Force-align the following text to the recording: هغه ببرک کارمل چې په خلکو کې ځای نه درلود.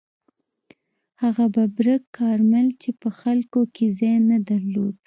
هغه 1.21 1.45
ببرک 1.55 2.03
کارمل 2.17 2.67
چې 2.81 2.89
په 3.01 3.09
خلکو 3.21 3.61
کې 3.75 3.85
ځای 3.99 4.15
نه 4.29 4.37
درلود. 4.49 4.95